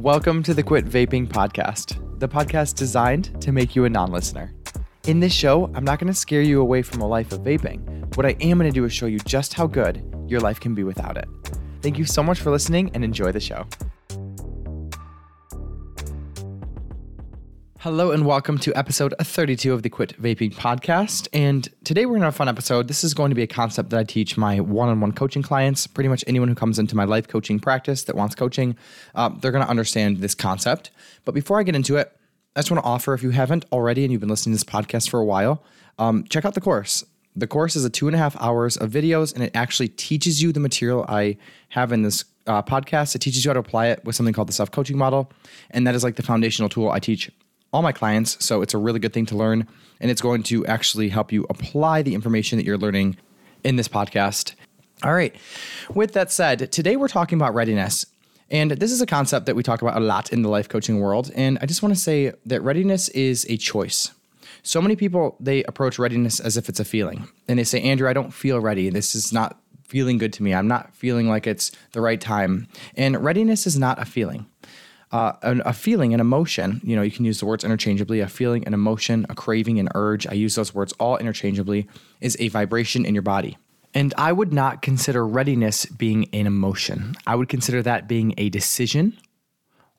[0.00, 4.54] Welcome to the Quit Vaping Podcast, the podcast designed to make you a non listener.
[5.06, 8.16] In this show, I'm not going to scare you away from a life of vaping.
[8.16, 10.74] What I am going to do is show you just how good your life can
[10.74, 11.28] be without it.
[11.82, 13.66] Thank you so much for listening and enjoy the show.
[17.82, 21.28] Hello and welcome to episode 32 of the Quit Vaping podcast.
[21.32, 22.88] And today we're going to have a fun episode.
[22.88, 25.40] This is going to be a concept that I teach my one on one coaching
[25.40, 25.86] clients.
[25.86, 28.76] Pretty much anyone who comes into my life coaching practice that wants coaching,
[29.14, 30.90] uh, they're going to understand this concept.
[31.24, 32.14] But before I get into it,
[32.54, 34.70] I just want to offer if you haven't already and you've been listening to this
[34.70, 35.64] podcast for a while,
[35.98, 37.02] um, check out the course.
[37.34, 40.42] The course is a two and a half hours of videos and it actually teaches
[40.42, 41.38] you the material I
[41.70, 43.14] have in this uh, podcast.
[43.14, 45.32] It teaches you how to apply it with something called the self coaching model.
[45.70, 47.30] And that is like the foundational tool I teach
[47.72, 48.44] all my clients.
[48.44, 49.66] So it's a really good thing to learn.
[50.00, 53.16] And it's going to actually help you apply the information that you're learning
[53.64, 54.54] in this podcast.
[55.02, 55.34] All right.
[55.94, 58.06] With that said, today we're talking about readiness.
[58.50, 60.98] And this is a concept that we talk about a lot in the life coaching
[60.98, 61.30] world.
[61.34, 64.10] And I just want to say that readiness is a choice.
[64.62, 67.28] So many people, they approach readiness as if it's a feeling.
[67.48, 68.90] And they say, Andrew, I don't feel ready.
[68.90, 70.52] This is not feeling good to me.
[70.52, 72.68] I'm not feeling like it's the right time.
[72.96, 74.46] And readiness is not a feeling
[75.12, 76.80] uh, an, a feeling, an emotion.
[76.84, 78.20] You know, you can use the words interchangeably.
[78.20, 80.26] A feeling, an emotion, a craving, an urge.
[80.26, 81.88] I use those words all interchangeably.
[82.20, 83.58] Is a vibration in your body.
[83.92, 87.16] And I would not consider readiness being an emotion.
[87.26, 89.18] I would consider that being a decision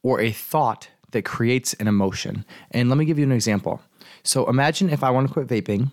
[0.02, 2.46] or a thought that creates an emotion.
[2.72, 3.82] And let me give you an example.
[4.24, 5.92] So imagine if I want to quit vaping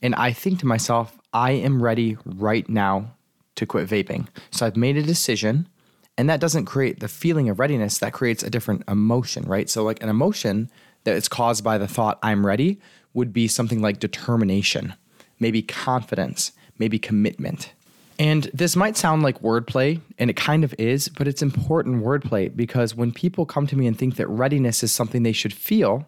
[0.00, 3.14] and I think to myself, I am ready right now
[3.56, 4.28] to quit vaping.
[4.50, 5.68] So I've made a decision
[6.16, 9.68] and that doesn't create the feeling of readiness, that creates a different emotion, right?
[9.68, 10.70] So, like an emotion
[11.04, 12.80] that is caused by the thought, I'm ready,
[13.12, 14.94] would be something like determination,
[15.38, 17.72] maybe confidence, maybe commitment.
[18.18, 22.54] And this might sound like wordplay, and it kind of is, but it's important wordplay
[22.54, 26.06] because when people come to me and think that readiness is something they should feel,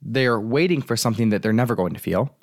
[0.00, 2.34] they're waiting for something that they're never going to feel.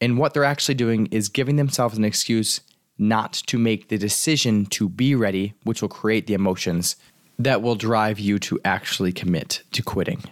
[0.00, 2.60] And what they're actually doing is giving themselves an excuse
[2.98, 6.96] not to make the decision to be ready, which will create the emotions
[7.38, 10.22] that will drive you to actually commit to quitting.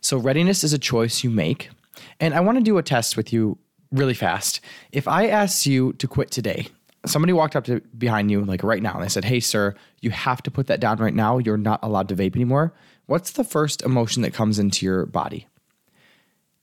[0.00, 1.70] So, readiness is a choice you make.
[2.18, 3.58] And I want to do a test with you
[3.92, 4.60] really fast.
[4.92, 6.68] If I asked you to quit today,
[7.06, 10.10] somebody walked up to behind you, like right now, and they said, Hey, sir, you
[10.10, 11.38] have to put that down right now.
[11.38, 12.72] You're not allowed to vape anymore.
[13.06, 15.46] What's the first emotion that comes into your body?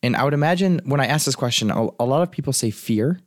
[0.04, 3.20] And I would imagine when I ask this question, a lot of people say fear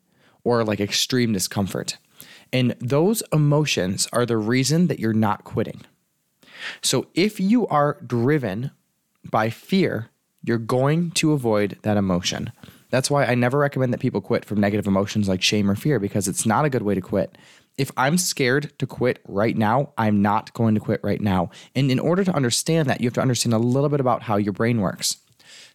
[0.45, 1.97] or like extreme discomfort.
[2.53, 5.83] And those emotions are the reason that you're not quitting.
[6.83, 8.73] So if you are driven
[9.31, 10.11] by fear,
[10.43, 12.53] you're going to avoid that emotion.
[12.91, 15.99] That's why I never recommend that people quit from negative emotions like shame or fear
[15.99, 17.39] because it's not a good way to quit.
[17.79, 21.51] If I'm scared to quit right now, I'm not going to quit right now.
[21.75, 24.37] And in order to understand that, you have to understand a little bit about how
[24.37, 25.19] your brain works.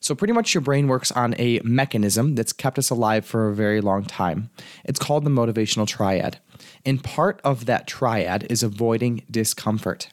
[0.05, 3.55] So, pretty much your brain works on a mechanism that's kept us alive for a
[3.55, 4.51] very long time.
[4.83, 6.37] It's called the motivational triad.
[6.85, 10.09] And part of that triad is avoiding discomfort.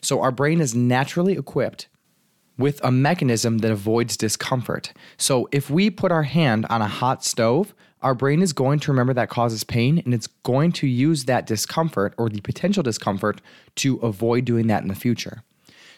[0.00, 1.86] So, our brain is naturally equipped
[2.58, 4.92] with a mechanism that avoids discomfort.
[5.18, 8.90] So, if we put our hand on a hot stove, our brain is going to
[8.90, 13.40] remember that causes pain and it's going to use that discomfort or the potential discomfort
[13.76, 15.44] to avoid doing that in the future.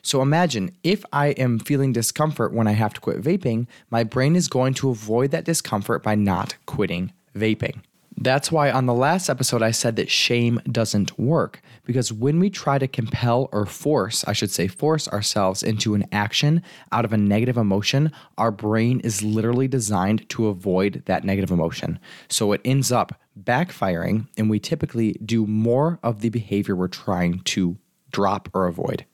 [0.03, 4.37] So imagine if I am feeling discomfort when I have to quit vaping, my brain
[4.37, 7.83] is going to avoid that discomfort by not quitting vaping.
[8.23, 12.51] That's why on the last episode I said that shame doesn't work because when we
[12.51, 16.63] try to compel or force, I should say, force ourselves into an action
[16.93, 21.99] out of a negative emotion, our brain is literally designed to avoid that negative emotion.
[22.29, 27.41] So it ends up backfiring, and we typically do more of the behavior we're trying
[27.41, 27.79] to
[28.11, 29.07] drop or avoid.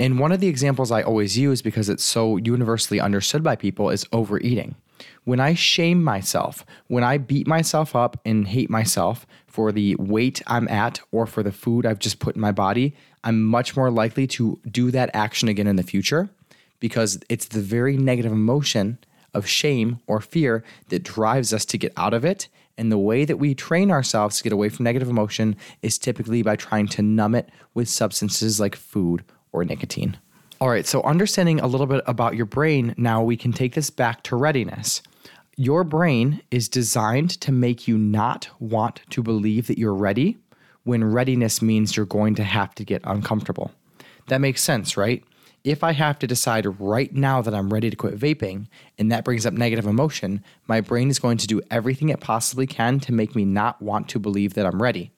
[0.00, 3.90] And one of the examples I always use because it's so universally understood by people
[3.90, 4.76] is overeating.
[5.24, 10.40] When I shame myself, when I beat myself up and hate myself for the weight
[10.46, 13.90] I'm at or for the food I've just put in my body, I'm much more
[13.90, 16.30] likely to do that action again in the future
[16.78, 18.96] because it's the very negative emotion
[19.34, 22.48] of shame or fear that drives us to get out of it.
[22.78, 26.40] And the way that we train ourselves to get away from negative emotion is typically
[26.40, 30.18] by trying to numb it with substances like food or nicotine.
[30.60, 33.88] All right, so understanding a little bit about your brain, now we can take this
[33.88, 35.02] back to readiness.
[35.56, 40.38] Your brain is designed to make you not want to believe that you're ready
[40.84, 43.70] when readiness means you're going to have to get uncomfortable.
[44.28, 45.24] That makes sense, right?
[45.64, 48.68] If I have to decide right now that I'm ready to quit vaping
[48.98, 52.66] and that brings up negative emotion, my brain is going to do everything it possibly
[52.66, 55.12] can to make me not want to believe that I'm ready.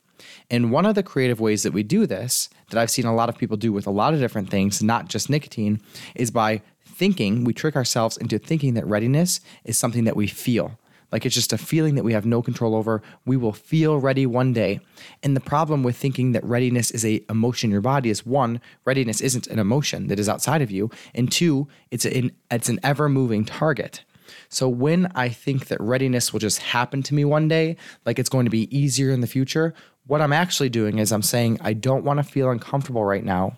[0.50, 3.28] And one of the creative ways that we do this, that I've seen a lot
[3.28, 5.80] of people do with a lot of different things, not just nicotine,
[6.14, 10.78] is by thinking, we trick ourselves into thinking that readiness is something that we feel.
[11.12, 13.02] Like it's just a feeling that we have no control over.
[13.26, 14.80] We will feel ready one day.
[15.22, 18.60] And the problem with thinking that readiness is a emotion in your body is one,
[18.86, 22.80] readiness isn't an emotion that is outside of you, and two, it's an it's an
[22.82, 24.02] ever moving target.
[24.48, 27.76] So when I think that readiness will just happen to me one day,
[28.06, 29.74] like it's going to be easier in the future,
[30.06, 33.56] what I'm actually doing is I'm saying I don't want to feel uncomfortable right now.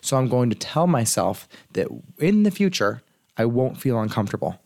[0.00, 1.88] So I'm going to tell myself that
[2.18, 3.02] in the future
[3.36, 4.58] I won't feel uncomfortable.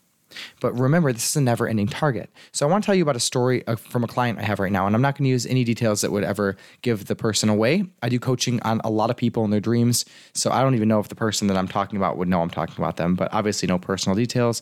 [0.61, 2.29] But remember, this is a never ending target.
[2.51, 4.71] So I want to tell you about a story from a client I have right
[4.71, 4.87] now.
[4.87, 7.85] And I'm not going to use any details that would ever give the person away.
[8.01, 10.05] I do coaching on a lot of people and their dreams.
[10.33, 12.49] So I don't even know if the person that I'm talking about would know I'm
[12.49, 14.61] talking about them, but obviously, no personal details.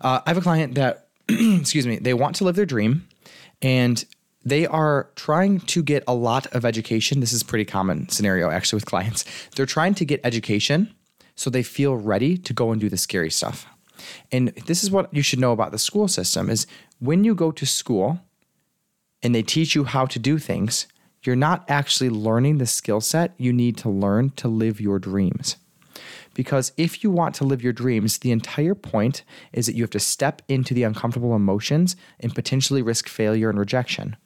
[0.00, 3.06] Uh, I have a client that, excuse me, they want to live their dream
[3.62, 4.04] and
[4.44, 7.20] they are trying to get a lot of education.
[7.20, 9.24] This is pretty common scenario actually with clients.
[9.56, 10.94] They're trying to get education
[11.34, 13.66] so they feel ready to go and do the scary stuff.
[14.30, 16.66] And this is what you should know about the school system is
[16.98, 18.20] when you go to school
[19.22, 20.86] and they teach you how to do things,
[21.22, 25.56] you're not actually learning the skill set you need to learn to live your dreams.
[26.34, 29.90] Because if you want to live your dreams, the entire point is that you have
[29.90, 34.16] to step into the uncomfortable emotions and potentially risk failure and rejection.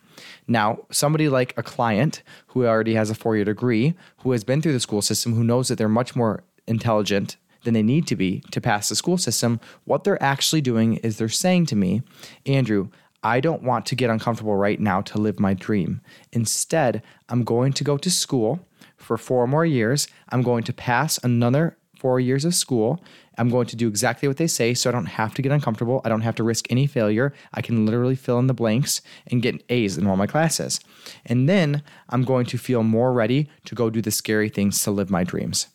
[0.47, 4.62] Now, somebody like a client who already has a four year degree, who has been
[4.62, 8.17] through the school system, who knows that they're much more intelligent than they need to
[8.17, 12.03] be to pass the school system, what they're actually doing is they're saying to me,
[12.47, 12.88] Andrew,
[13.23, 16.00] I don't want to get uncomfortable right now to live my dream.
[16.32, 18.61] Instead, I'm going to go to school
[18.97, 20.06] for four more years.
[20.29, 23.03] I'm going to pass another four years of school.
[23.38, 26.02] I'm going to do exactly what they say so I don't have to get uncomfortable.
[26.05, 27.32] I don't have to risk any failure.
[27.55, 30.81] I can literally fill in the blanks and get A's in all my classes.
[31.25, 34.90] And then I'm going to feel more ready to go do the scary things to
[34.90, 35.69] live my dreams.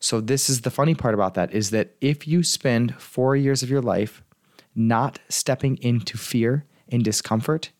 [0.00, 3.62] So this is the funny part about that is that if you spend 4 years
[3.62, 4.24] of your life
[4.74, 7.70] not stepping into fear and discomfort,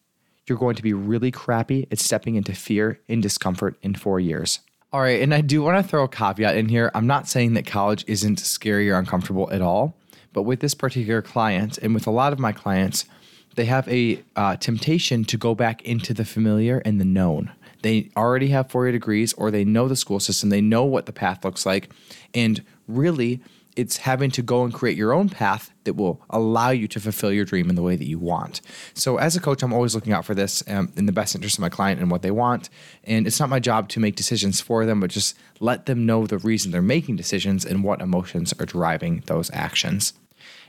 [0.47, 4.61] you're going to be really crappy at stepping into fear and discomfort in 4 years.
[4.93, 6.91] All right, and I do want to throw a caveat in here.
[6.95, 9.97] I'm not saying that college isn't scary or uncomfortable at all,
[10.35, 13.07] but with this particular client and with a lot of my clients,
[13.55, 17.53] they have a uh, temptation to go back into the familiar and the known.
[17.81, 21.13] They already have four degrees or they know the school system, they know what the
[21.13, 21.89] path looks like.
[22.35, 23.41] And really,
[23.77, 27.33] it's having to go and create your own path that will allow you to fulfill
[27.33, 28.61] your dream in the way that you want.
[28.95, 31.57] So, as a coach, I'm always looking out for this um, in the best interest
[31.57, 32.69] of my client and what they want.
[33.05, 36.27] And it's not my job to make decisions for them, but just let them know
[36.27, 40.13] the reason they're making decisions and what emotions are driving those actions.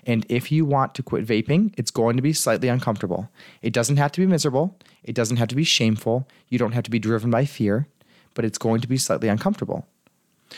[0.05, 3.29] And if you want to quit vaping, it's going to be slightly uncomfortable.
[3.61, 6.83] It doesn't have to be miserable, it doesn't have to be shameful, you don't have
[6.83, 7.87] to be driven by fear,
[8.33, 9.87] but it's going to be slightly uncomfortable.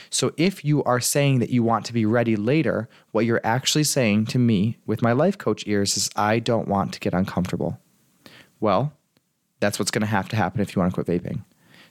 [0.09, 3.83] So if you are saying that you want to be ready later, what you're actually
[3.83, 7.79] saying to me with my life coach ears is, I don't want to get uncomfortable.
[8.59, 8.93] Well,
[9.59, 11.43] that's what's going to have to happen if you want to quit vaping.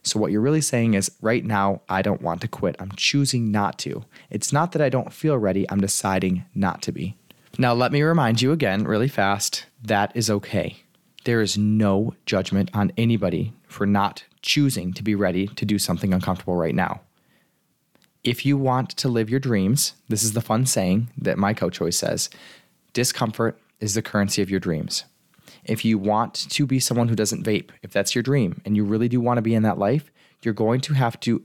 [0.03, 2.77] So, what you're really saying is, right now, I don't want to quit.
[2.79, 4.05] I'm choosing not to.
[4.29, 7.17] It's not that I don't feel ready, I'm deciding not to be.
[7.57, 10.83] Now, let me remind you again, really fast, that is okay.
[11.25, 16.13] There is no judgment on anybody for not choosing to be ready to do something
[16.13, 17.01] uncomfortable right now.
[18.25, 21.81] If you want to live your dreams, this is the fun saying that my coach
[21.81, 22.31] always says
[22.95, 25.05] discomfort is the currency of your dreams.
[25.65, 28.85] If you want to be someone who doesn't vape, if that's your dream and you
[28.85, 30.11] really do want to be in that life,
[30.43, 31.45] you're going to have to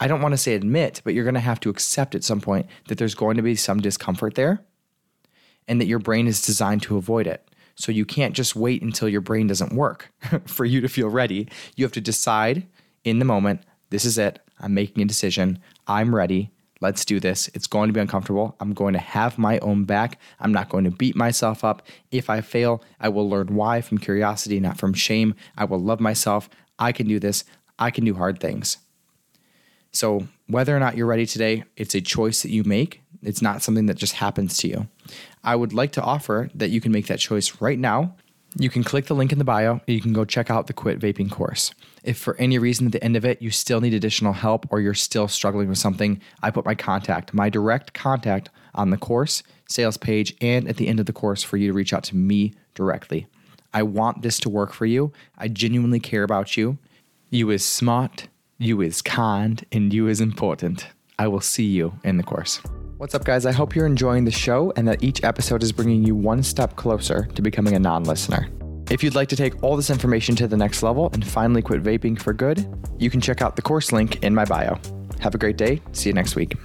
[0.00, 2.40] I don't want to say admit, but you're going to have to accept at some
[2.40, 4.62] point that there's going to be some discomfort there
[5.66, 7.50] and that your brain is designed to avoid it.
[7.74, 10.12] So you can't just wait until your brain doesn't work
[10.46, 11.48] for you to feel ready.
[11.74, 12.66] You have to decide
[13.02, 14.38] in the moment this is it.
[14.60, 15.58] I'm making a decision.
[15.86, 16.50] I'm ready.
[16.80, 17.48] Let's do this.
[17.54, 18.54] It's going to be uncomfortable.
[18.60, 20.18] I'm going to have my own back.
[20.38, 21.82] I'm not going to beat myself up.
[22.10, 25.34] If I fail, I will learn why from curiosity, not from shame.
[25.56, 26.48] I will love myself.
[26.78, 27.44] I can do this.
[27.78, 28.78] I can do hard things.
[29.90, 33.02] So, whether or not you're ready today, it's a choice that you make.
[33.22, 34.88] It's not something that just happens to you.
[35.42, 38.14] I would like to offer that you can make that choice right now.
[38.56, 39.80] You can click the link in the bio.
[39.86, 41.72] You can go check out the Quit Vaping course.
[42.02, 44.80] If for any reason at the end of it you still need additional help or
[44.80, 49.42] you're still struggling with something, I put my contact, my direct contact on the course
[49.68, 52.16] sales page and at the end of the course for you to reach out to
[52.16, 53.26] me directly.
[53.74, 55.12] I want this to work for you.
[55.36, 56.78] I genuinely care about you.
[57.30, 60.88] You is smart, you is kind, and you is important.
[61.18, 62.62] I will see you in the course.
[62.98, 63.46] What's up, guys?
[63.46, 66.74] I hope you're enjoying the show and that each episode is bringing you one step
[66.74, 68.48] closer to becoming a non listener.
[68.90, 71.80] If you'd like to take all this information to the next level and finally quit
[71.80, 72.66] vaping for good,
[72.98, 74.80] you can check out the course link in my bio.
[75.20, 75.80] Have a great day.
[75.92, 76.56] See you next week.